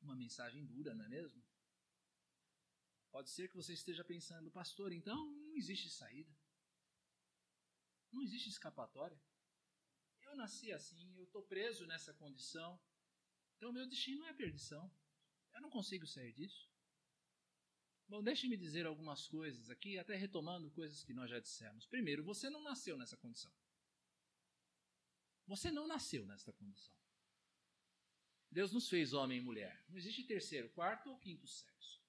[0.00, 1.42] Uma mensagem dura, não é mesmo?
[3.10, 6.34] Pode ser que você esteja pensando, pastor, então não existe saída.
[8.12, 9.20] Não existe escapatória.
[10.22, 12.80] Eu nasci assim, eu estou preso nessa condição.
[13.56, 14.92] Então meu destino é perdição.
[15.52, 16.69] Eu não consigo sair disso.
[18.10, 21.86] Bom, deixe-me dizer algumas coisas aqui, até retomando coisas que nós já dissemos.
[21.86, 23.52] Primeiro, você não nasceu nessa condição.
[25.46, 26.92] Você não nasceu nessa condição.
[28.50, 29.84] Deus nos fez homem e mulher.
[29.88, 32.02] Não existe terceiro, quarto ou quinto sexo.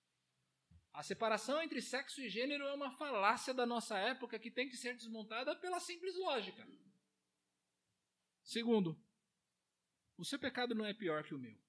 [0.92, 4.78] A separação entre sexo e gênero é uma falácia da nossa época que tem que
[4.78, 6.68] ser desmontada pela simples lógica.
[8.42, 9.00] Segundo,
[10.18, 11.62] o seu pecado não é pior que o meu.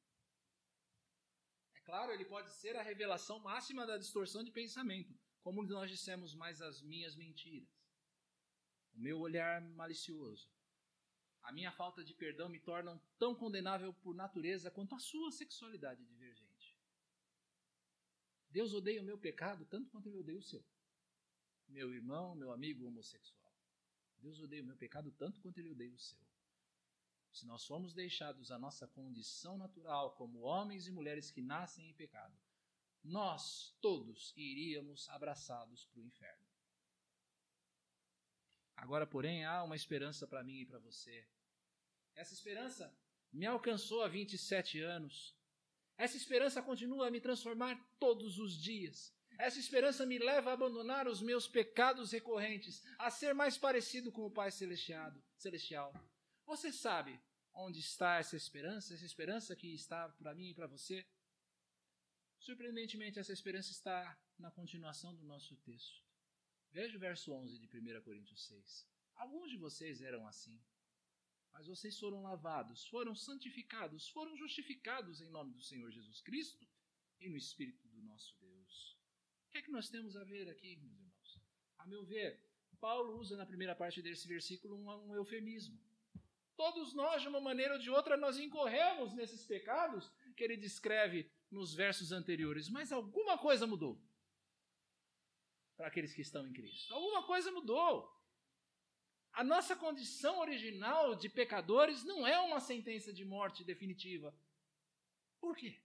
[1.93, 6.63] Claro, ele pode ser a revelação máxima da distorção de pensamento, como nós dissemos mais
[6.63, 7.69] as minhas mentiras.
[8.95, 10.51] O meu olhar malicioso,
[11.43, 16.03] a minha falta de perdão me tornam tão condenável por natureza quanto a sua sexualidade
[16.07, 16.81] divergente.
[18.49, 20.65] Deus odeia o meu pecado tanto quanto ele odeia o seu.
[21.69, 23.55] Meu irmão, meu amigo homossexual.
[24.17, 26.32] Deus odeia o meu pecado tanto quanto ele odeia o seu.
[27.33, 31.95] Se nós formos deixados a nossa condição natural como homens e mulheres que nascem em
[31.95, 32.37] pecado,
[33.03, 36.47] nós todos iríamos abraçados para o inferno.
[38.77, 41.27] Agora, porém, há uma esperança para mim e para você.
[42.15, 42.95] Essa esperança
[43.33, 45.35] me alcançou há 27 anos.
[45.97, 49.15] Essa esperança continua a me transformar todos os dias.
[49.39, 54.27] Essa esperança me leva a abandonar os meus pecados recorrentes, a ser mais parecido com
[54.27, 55.95] o Pai Celestial.
[56.47, 57.21] Você sabe
[57.55, 58.95] onde está essa esperança?
[58.95, 61.07] Essa esperança que está para mim e para você?
[62.39, 66.03] Surpreendentemente, essa esperança está na continuação do nosso texto.
[66.73, 68.89] Veja o verso 11 de 1 Coríntios 6.
[69.15, 70.61] Alguns de vocês eram assim,
[71.53, 76.67] mas vocês foram lavados, foram santificados, foram justificados em nome do Senhor Jesus Cristo
[77.21, 78.99] e no Espírito do nosso Deus.
[79.47, 81.41] O que é que nós temos a ver aqui, meus irmãos?
[81.79, 82.43] A meu ver,
[82.83, 85.79] Paulo usa na primeira parte desse versículo um, um eufemismo.
[86.63, 91.29] Todos nós, de uma maneira ou de outra, nós incorremos nesses pecados que ele descreve
[91.51, 94.01] nos versos anteriores, mas alguma coisa mudou
[95.77, 96.95] para aqueles que estão em Cristo.
[96.95, 98.09] Alguma coisa mudou.
[99.33, 104.33] A nossa condição original de pecadores não é uma sentença de morte definitiva.
[105.41, 105.83] Por quê?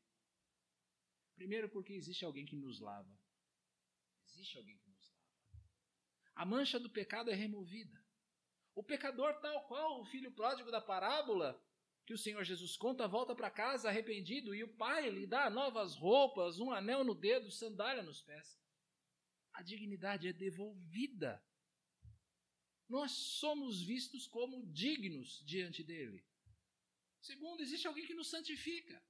[1.34, 3.20] Primeiro, porque existe alguém que nos lava.
[4.28, 5.70] Existe alguém que nos lava.
[6.36, 8.07] A mancha do pecado é removida.
[8.78, 11.60] O pecador, tal qual o filho pródigo da parábola,
[12.06, 15.96] que o Senhor Jesus conta, volta para casa arrependido e o pai lhe dá novas
[15.96, 18.62] roupas, um anel no dedo, sandália nos pés.
[19.52, 21.44] A dignidade é devolvida.
[22.88, 26.24] Nós somos vistos como dignos diante dele.
[27.20, 29.04] Segundo, existe alguém que nos santifica.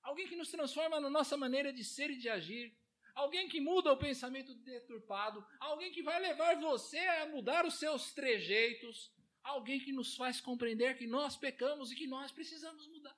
[0.00, 2.79] Alguém que nos transforma na nossa maneira de ser e de agir
[3.14, 8.12] alguém que muda o pensamento deturpado, alguém que vai levar você a mudar os seus
[8.12, 13.16] trejeitos, alguém que nos faz compreender que nós pecamos e que nós precisamos mudar.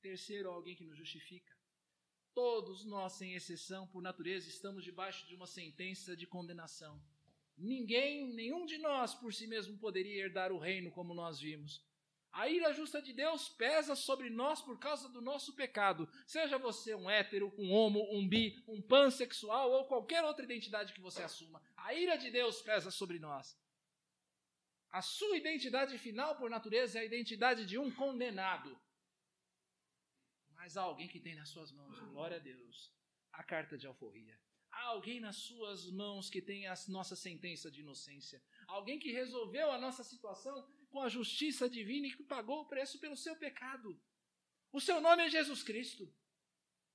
[0.00, 1.54] Terceiro, alguém que nos justifica.
[2.34, 7.00] Todos nós, sem exceção, por natureza, estamos debaixo de uma sentença de condenação.
[7.56, 11.82] Ninguém, nenhum de nós por si mesmo poderia herdar o reino como nós vimos.
[12.34, 16.10] A ira justa de Deus pesa sobre nós por causa do nosso pecado.
[16.26, 21.00] Seja você um hétero, um homo, um bi, um pansexual ou qualquer outra identidade que
[21.00, 21.62] você assuma.
[21.76, 23.56] A ira de Deus pesa sobre nós.
[24.90, 28.76] A sua identidade final, por natureza, é a identidade de um condenado.
[30.54, 32.92] Mas há alguém que tem nas suas mãos, glória a Deus,
[33.32, 34.36] a carta de alforria.
[34.72, 38.42] Há alguém nas suas mãos que tem a nossa sentença de inocência.
[38.66, 43.00] Alguém que resolveu a nossa situação com a justiça divina e que pagou o preço
[43.00, 44.00] pelo seu pecado.
[44.70, 46.08] O seu nome é Jesus Cristo.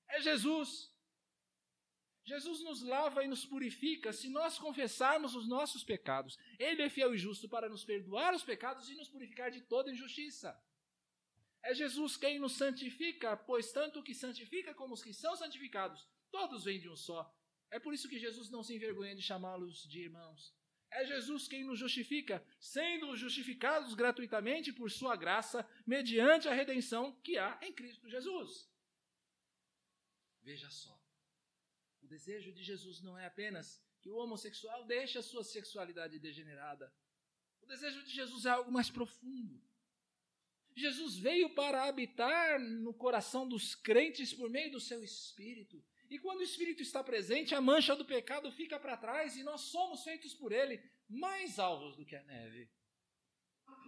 [0.08, 0.90] É Jesus.
[2.24, 6.38] Jesus nos lava e nos purifica se nós confessarmos os nossos pecados.
[6.58, 9.92] Ele é fiel e justo para nos perdoar os pecados e nos purificar de toda
[9.92, 10.58] injustiça.
[11.62, 16.08] É Jesus quem nos santifica, pois tanto o que santifica como os que são santificados,
[16.32, 17.30] todos vêm de um só.
[17.70, 20.58] É por isso que Jesus não se envergonha de chamá-los de irmãos.
[20.92, 27.38] É Jesus quem nos justifica, sendo justificados gratuitamente por sua graça, mediante a redenção que
[27.38, 28.68] há em Cristo Jesus.
[30.42, 31.00] Veja só.
[32.02, 36.92] O desejo de Jesus não é apenas que o homossexual deixe a sua sexualidade degenerada.
[37.62, 39.62] O desejo de Jesus é algo mais profundo.
[40.76, 45.84] Jesus veio para habitar no coração dos crentes por meio do seu espírito.
[46.10, 49.62] E quando o Espírito está presente, a mancha do pecado fica para trás e nós
[49.62, 52.70] somos feitos por Ele mais alvos do que a neve.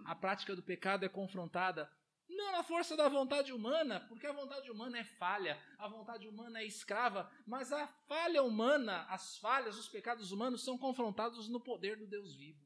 [0.05, 1.91] A prática do pecado é confrontada
[2.30, 6.61] não na força da vontade humana, porque a vontade humana é falha, a vontade humana
[6.61, 11.97] é escrava, mas a falha humana, as falhas, os pecados humanos são confrontados no poder
[11.97, 12.65] do Deus vivo.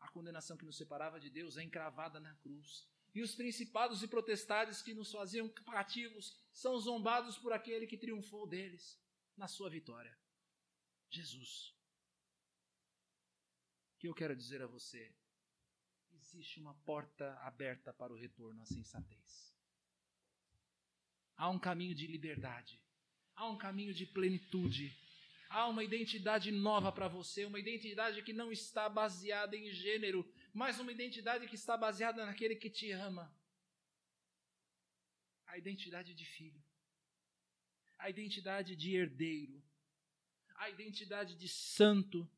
[0.00, 4.08] A condenação que nos separava de Deus é encravada na cruz e os principados e
[4.08, 9.00] protestades que nos faziam cativos são zombados por aquele que triunfou deles
[9.36, 10.16] na sua vitória.
[11.08, 11.72] Jesus.
[13.94, 15.14] O que eu quero dizer a você?
[16.12, 19.54] Existe uma porta aberta para o retorno à sensatez.
[21.36, 22.80] Há um caminho de liberdade,
[23.34, 24.96] há um caminho de plenitude,
[25.48, 30.78] há uma identidade nova para você, uma identidade que não está baseada em gênero, mas
[30.78, 33.36] uma identidade que está baseada naquele que te ama.
[35.46, 36.64] A identidade de filho,
[37.98, 39.60] a identidade de herdeiro,
[40.54, 42.30] a identidade de santo,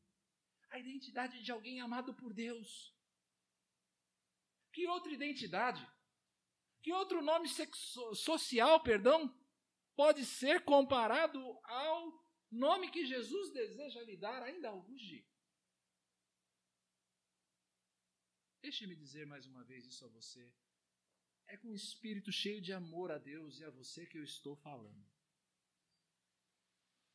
[0.71, 2.91] a identidade de alguém amado por Deus.
[4.73, 5.87] Que outra identidade,
[6.81, 7.47] que outro nome
[8.15, 9.31] social, perdão,
[9.95, 15.23] pode ser comparado ao nome que Jesus deseja lhe dar ainda hoje?
[18.67, 20.45] Deixe-me dizer mais uma vez isso a você.
[21.47, 24.57] É com um espírito cheio de amor a Deus e a você que eu estou
[24.57, 25.05] falando.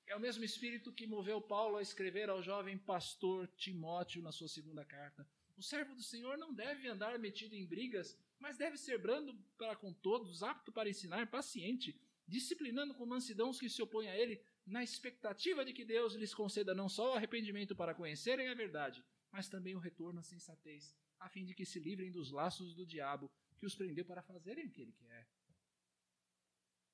[0.07, 4.48] É o mesmo espírito que moveu Paulo a escrever ao jovem pastor Timóteo na sua
[4.48, 5.28] segunda carta.
[5.55, 9.76] O servo do Senhor não deve andar metido em brigas, mas deve ser brando para
[9.76, 14.42] com todos, apto para ensinar, paciente, disciplinando com mansidão os que se opõem a ele,
[14.64, 19.05] na expectativa de que Deus lhes conceda não só o arrependimento para conhecerem a verdade,
[19.30, 22.84] mas também o retorno à sensatez a fim de que se livrem dos laços do
[22.84, 25.28] diabo que os prendeu para fazerem o que ele quer.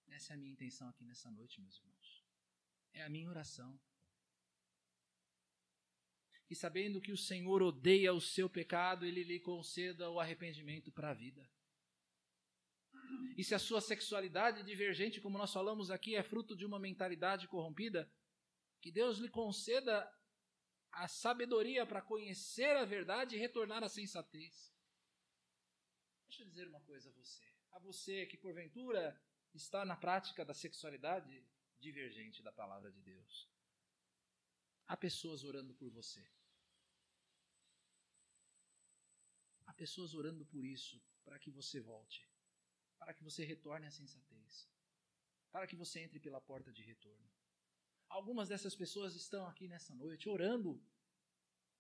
[0.09, 2.25] Essa é a minha intenção aqui nessa noite, meus irmãos.
[2.93, 3.79] É a minha oração.
[6.51, 11.11] E sabendo que o Senhor odeia o seu pecado, ele lhe conceda o arrependimento para
[11.11, 11.49] a vida.
[13.37, 17.49] E se a sua sexualidade divergente, como nós falamos aqui, é fruto de uma mentalidade
[17.49, 18.11] corrompida,
[18.81, 20.11] que Deus lhe conceda
[20.99, 24.75] a sabedoria para conhecer a verdade e retornar à sensatez.
[26.27, 27.47] Deixa eu dizer uma coisa a você.
[27.71, 29.17] A você que porventura
[29.55, 31.47] está na prática da sexualidade
[31.79, 33.49] divergente da palavra de Deus.
[34.89, 36.29] Há pessoas orando por você.
[39.67, 42.29] Há pessoas orando por isso, para que você volte,
[42.99, 44.69] para que você retorne à sensatez,
[45.53, 47.38] para que você entre pela porta de retorno.
[48.09, 50.83] Algumas dessas pessoas estão aqui nessa noite orando,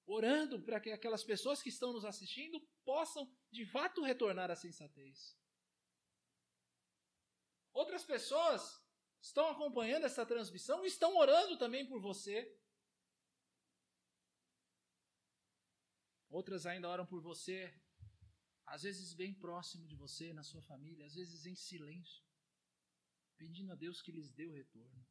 [0.06, 5.36] orando para que aquelas pessoas que estão nos assistindo possam de fato retornar à sensatez.
[7.72, 8.84] Outras pessoas
[9.20, 12.56] estão acompanhando essa transmissão e estão orando também por você.
[16.28, 17.74] Outras ainda oram por você,
[18.66, 22.22] às vezes bem próximo de você, na sua família, às vezes em silêncio,
[23.38, 25.06] pedindo a Deus que lhes dê o retorno.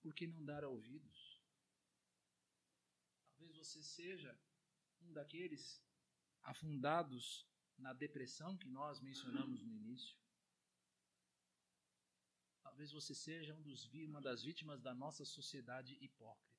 [0.00, 1.40] Por que não dar ouvidos?
[3.28, 4.38] Talvez você seja
[5.02, 5.82] um daqueles
[6.42, 7.46] afundados
[7.76, 10.18] na depressão que nós mencionamos no início.
[12.62, 16.50] Talvez você seja um dos, uma das vítimas da nossa sociedade hipócrita.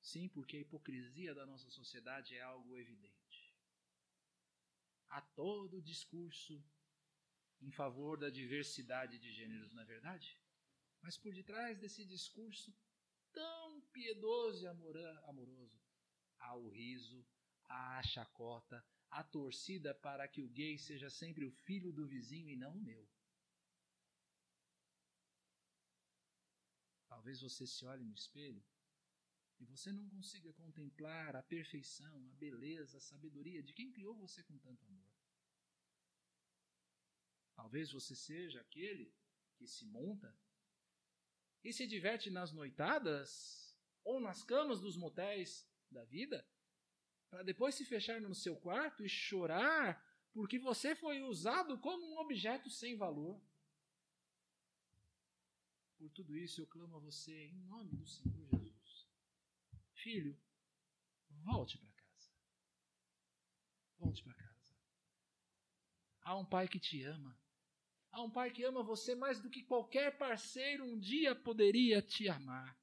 [0.00, 3.56] Sim, porque a hipocrisia da nossa sociedade é algo evidente.
[5.08, 6.62] Há todo o discurso
[7.60, 10.38] em favor da diversidade de gêneros, não é verdade?
[11.04, 12.74] Mas por detrás desse discurso
[13.30, 15.78] tão piedoso e amoroso,
[16.38, 17.22] há o riso,
[17.64, 22.48] há a chacota, a torcida para que o gay seja sempre o filho do vizinho
[22.48, 23.06] e não o meu.
[27.06, 28.64] Talvez você se olhe no espelho
[29.60, 34.42] e você não consiga contemplar a perfeição, a beleza, a sabedoria de quem criou você
[34.42, 35.12] com tanto amor.
[37.54, 39.14] Talvez você seja aquele
[39.58, 40.34] que se monta
[41.64, 46.46] e se diverte nas noitadas ou nas camas dos motéis da vida,
[47.30, 50.00] para depois se fechar no seu quarto e chorar
[50.32, 53.40] porque você foi usado como um objeto sem valor.
[55.96, 59.08] Por tudo isso eu clamo a você em nome do Senhor Jesus
[59.94, 60.38] Filho,
[61.44, 62.30] volte para casa.
[63.98, 64.76] Volte para casa.
[66.20, 67.34] Há um pai que te ama.
[68.14, 72.28] Há um pai que ama você mais do que qualquer parceiro um dia poderia te
[72.28, 72.78] amar.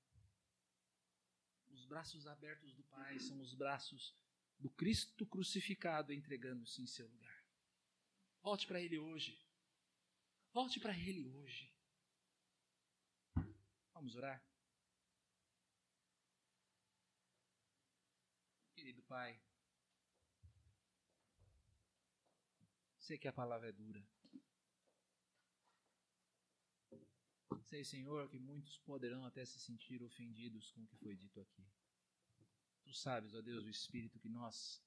[1.69, 4.13] Os braços abertos do Pai são os braços
[4.59, 7.45] do Cristo crucificado entregando-se em seu lugar.
[8.43, 9.41] Volte para Ele hoje.
[10.51, 11.73] Volte para Ele hoje.
[13.93, 14.43] Vamos orar?
[18.75, 19.41] Querido Pai,
[22.99, 24.05] sei que a palavra é dura.
[27.71, 31.65] Sei, Senhor, que muitos poderão até se sentir ofendidos com o que foi dito aqui.
[32.83, 34.83] Tu sabes, ó Deus, o espírito que nós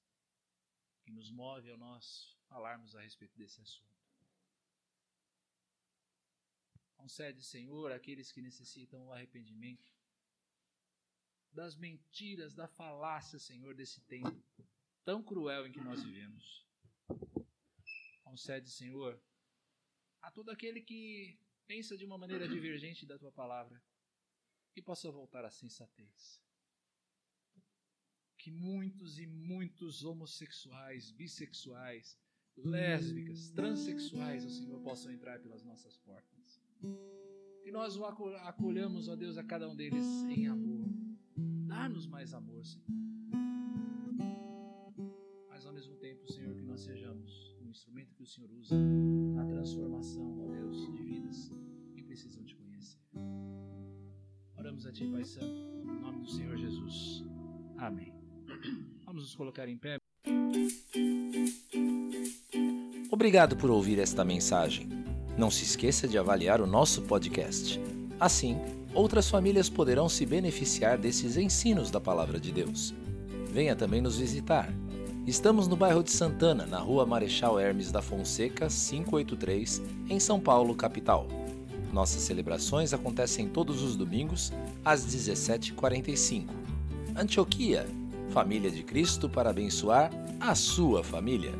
[1.01, 3.99] que nos move ao nós falarmos a respeito desse assunto.
[6.95, 9.91] Concede, Senhor, aqueles que necessitam o arrependimento
[11.51, 14.45] das mentiras, da falácia, Senhor, desse tempo
[15.03, 16.63] tão cruel em que nós vivemos.
[18.21, 19.19] Concede, Senhor,
[20.21, 23.81] a todo aquele que pensa de uma maneira divergente da tua palavra,
[24.73, 26.41] que possa voltar à sensatez.
[28.37, 32.17] Que muitos e muitos homossexuais, bissexuais,
[32.55, 36.61] lésbicas, transexuais, o Senhor, possam entrar pelas nossas portas.
[37.63, 40.85] Que nós o acolhamos, ó Deus, a cada um deles em amor
[41.75, 42.87] Dá-nos mais amor, Senhor.
[45.49, 47.44] Mas ao mesmo tempo, Senhor, que nós sejamos
[47.75, 48.73] instrumento que o Senhor usa
[49.35, 51.51] na transformação, ó Deus, de vidas
[51.93, 52.97] que precisam te conhecer.
[54.57, 55.45] Oramos a Ti, Pai Santo,
[55.83, 57.25] em nome do Senhor Jesus.
[57.77, 58.13] Amém.
[59.05, 59.97] Vamos nos colocar em pé.
[63.11, 64.87] Obrigado por ouvir esta mensagem.
[65.37, 67.77] Não se esqueça de avaliar o nosso podcast.
[68.17, 68.55] Assim,
[68.93, 72.95] outras famílias poderão se beneficiar desses ensinos da Palavra de Deus.
[73.51, 74.73] Venha também nos visitar.
[75.27, 80.75] Estamos no bairro de Santana, na rua Marechal Hermes da Fonseca, 583, em São Paulo,
[80.75, 81.27] capital.
[81.91, 84.53] Nossas celebrações acontecem todos os domingos,
[84.83, 86.45] às 17h45.
[87.15, 87.87] Antioquia,
[88.29, 91.53] família de Cristo para abençoar a sua família.